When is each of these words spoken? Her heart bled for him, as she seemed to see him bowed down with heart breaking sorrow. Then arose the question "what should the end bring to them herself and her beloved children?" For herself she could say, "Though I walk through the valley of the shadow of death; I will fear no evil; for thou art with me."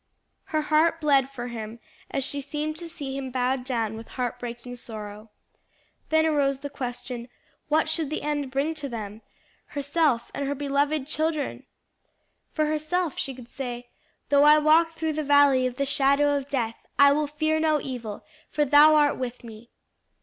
Her 0.45 0.61
heart 0.61 0.99
bled 0.99 1.29
for 1.29 1.45
him, 1.49 1.77
as 2.09 2.23
she 2.23 2.41
seemed 2.41 2.75
to 2.77 2.89
see 2.89 3.15
him 3.15 3.29
bowed 3.29 3.63
down 3.63 3.95
with 3.95 4.07
heart 4.07 4.39
breaking 4.39 4.77
sorrow. 4.77 5.29
Then 6.09 6.25
arose 6.25 6.61
the 6.61 6.71
question 6.71 7.29
"what 7.67 7.87
should 7.87 8.09
the 8.09 8.23
end 8.23 8.49
bring 8.49 8.73
to 8.73 8.89
them 8.89 9.21
herself 9.67 10.31
and 10.33 10.47
her 10.47 10.55
beloved 10.55 11.05
children?" 11.05 11.67
For 12.51 12.65
herself 12.65 13.19
she 13.19 13.35
could 13.35 13.51
say, 13.51 13.89
"Though 14.29 14.43
I 14.43 14.57
walk 14.57 14.93
through 14.93 15.13
the 15.13 15.23
valley 15.23 15.67
of 15.67 15.75
the 15.75 15.85
shadow 15.85 16.35
of 16.35 16.49
death; 16.49 16.87
I 16.97 17.11
will 17.11 17.27
fear 17.27 17.59
no 17.59 17.79
evil; 17.79 18.25
for 18.49 18.65
thou 18.65 18.95
art 18.95 19.17
with 19.19 19.43
me." 19.43 19.69